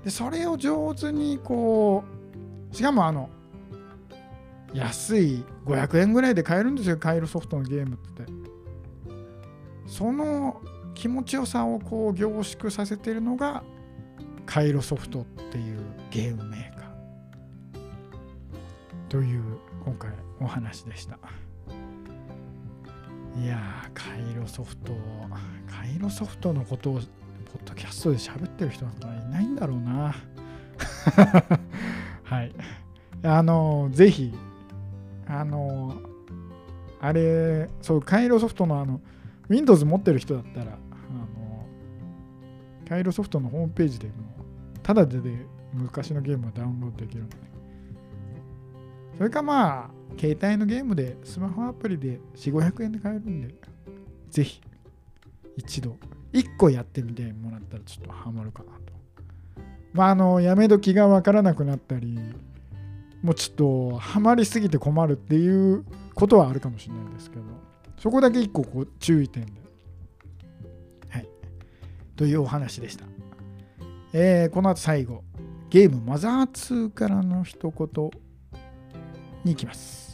[0.04, 2.04] でそれを上手にこ
[2.72, 3.28] うしかもあの
[4.72, 8.24] 安い500円ぐらいで買えるんですよカイロソフトのゲームって
[9.86, 10.60] その
[10.94, 13.62] 気持ちよさをこう凝縮させてるのが
[14.46, 15.78] カイロソフトっていう
[16.10, 16.86] ゲームメーカー
[19.08, 19.42] という
[19.84, 21.18] 今回お話でした。
[23.40, 24.92] いやカイロソフト、
[25.70, 27.06] カイロソフトのことをポッ
[27.64, 30.14] ドキャストで喋ってる人なんかいないんだろうな。
[32.22, 32.52] はい。
[33.22, 34.32] あの、ぜひ、
[35.26, 35.94] あの、
[37.00, 39.00] あれ、そう、カイロソフトのあの、
[39.48, 41.66] Windows 持ってる人だったら、あの、
[42.88, 44.12] カイロソフトのホームページでも、
[44.82, 47.36] ただでで昔のゲームをダウンロードできるので、
[49.16, 53.54] それかまあ、携帯のゲームで、スマホアプリで4、500円で買えるんで、
[54.30, 54.60] ぜひ、
[55.56, 55.96] 一度、
[56.32, 58.92] 1個やってみてもらったらちょっとハマるかなと。
[59.92, 62.18] まあ、あの、やめ時がわからなくなったり、
[63.22, 65.84] もうちょっとハマりすぎて困るっていう
[66.14, 67.42] ことはあるかもしれないですけど、
[67.98, 69.52] そこだけ1個こう注意点で。
[71.08, 71.28] はい。
[72.16, 73.04] というお話でした。
[74.12, 75.22] えー、この後最後、
[75.70, 78.10] ゲームマザー2からの一言
[79.44, 80.11] に行きます。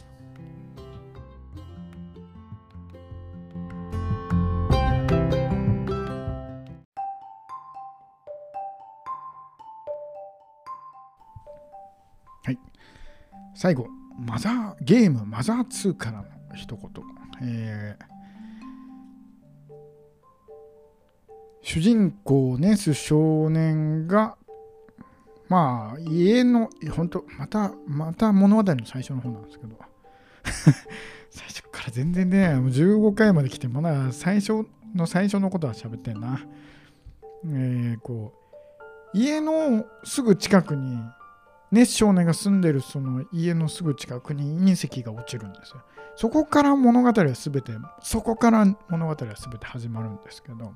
[13.61, 13.87] 最後、
[14.17, 16.89] マザー、ゲームマザー2からの一言。
[17.41, 18.05] えー、
[21.61, 24.37] 主人公ネス少年が
[25.49, 29.75] まあ、家の、本当また、また物語の最初の方なんですけど、
[31.29, 36.39] 最初から全然ね、もう15回まで来て、まだ最初の最初のことは喋ってんな。
[37.45, 38.33] えー、こ
[39.13, 40.97] う、家のすぐ近くに、
[41.71, 45.81] ネス少年が住んでるその家のすぐ近くに隕石が落ちるんですよ。
[46.15, 50.73] そこから物語は全て、そこから物語は全て始まるんですけど。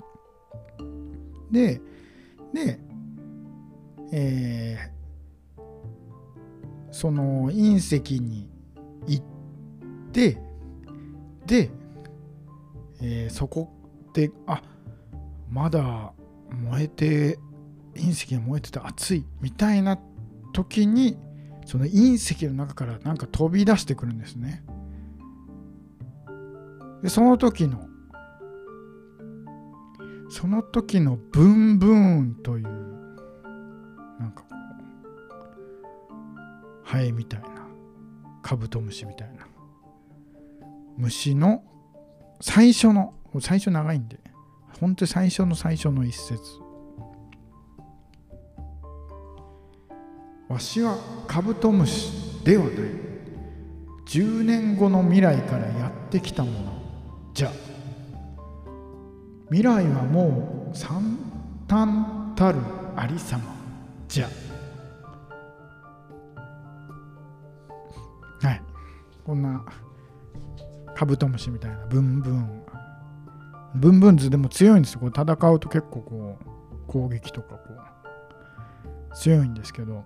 [1.51, 1.81] で、
[2.53, 2.79] で、
[4.11, 8.47] えー、その隕石に
[9.07, 9.25] 行っ
[10.11, 10.37] て
[11.47, 11.71] で、
[13.01, 13.69] えー、そこ
[14.13, 14.61] であ
[15.49, 16.13] まだ
[16.51, 17.39] 燃えて
[17.95, 19.97] 隕石が燃えてて熱いみたいな
[20.54, 21.18] 時に
[21.66, 24.64] その隕石の中からなんか飛び出してくるんですね。
[27.01, 27.88] でその時の
[30.30, 32.64] その時のブンブーンという
[34.20, 34.45] なんか
[36.84, 37.47] ハエみたいな
[38.41, 39.47] カブトムシみたいな
[40.97, 41.64] 虫の
[42.41, 44.20] 最初の最初長いんで
[44.80, 46.41] 本当に最初の最初の一節
[50.54, 50.97] わしは
[51.28, 52.12] カブトムシ
[52.43, 52.74] ではない。
[54.06, 56.74] 10年後の未来からやってきたもの。
[57.34, 57.51] じゃ
[59.45, 61.18] 未来はもう惨
[61.68, 62.60] 憺たる
[62.95, 63.56] ありさま。
[64.08, 64.30] じゃ
[68.41, 68.62] はい。
[69.26, 69.66] こんな
[70.93, 72.64] カブトムシみたいなブンブン。
[73.74, 74.99] ブンブン図でも強いんですよ。
[74.99, 80.04] こう戦うと結構こう攻撃とかこう強いんですけど。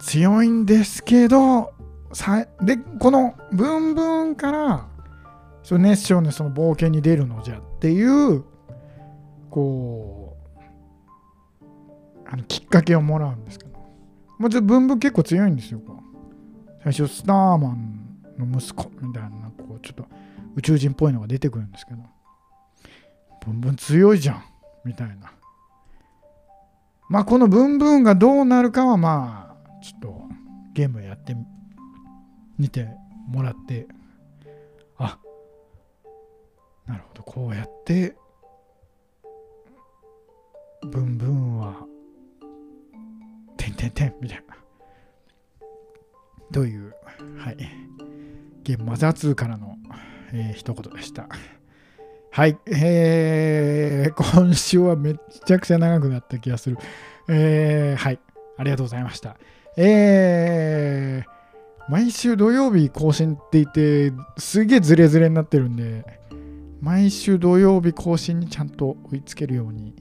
[0.00, 1.72] 強いんですけど
[2.12, 4.88] さでこのブンブンから
[5.62, 8.44] その熱唱のその冒険に出るのじゃっていう
[9.50, 10.58] こう
[12.26, 13.70] あのきっかけをもらうんですけど。
[14.38, 15.82] もうちょブンブン結構強いんですよ
[16.82, 20.06] 最初スターマンの息子みたいなこうちょっと
[20.56, 21.98] 宇宙人っぽいのが出てくるんですけど。
[23.44, 24.44] ブンブン強いじゃん
[24.84, 25.32] みたいな。
[27.08, 29.49] まあこのブンブンがどうなるかはまあ
[29.82, 30.22] ちょっと
[30.74, 31.36] ゲームやって
[32.58, 32.88] みて
[33.28, 33.86] もらって。
[34.98, 35.18] あ
[36.86, 37.22] なるほど。
[37.22, 38.14] こうやって
[40.82, 41.86] ブンブンは
[43.56, 44.56] てんてんてんみたいな。
[46.52, 46.94] という
[47.38, 47.56] はい。
[48.62, 49.76] ゲームマザー2からの、
[50.32, 51.28] えー、一言でした。
[52.32, 56.78] はい、えー、今週はめっちゃくちゃ長くなった気がする。
[57.28, 58.20] えー、はい、
[58.56, 59.36] ありがとうございました。
[59.76, 66.04] えー、毎週土曜日更新って言って、すげえズレズレになってるんで、
[66.80, 69.94] 毎週土曜日更新にちゃんと追いつけるように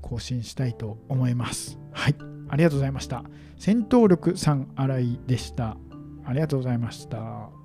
[0.00, 1.78] 更新したいと思います。
[1.92, 2.16] はい、
[2.48, 3.24] ありがとうございました。
[3.58, 5.76] 戦闘力3新井でした。
[6.24, 7.61] ありがとうございました。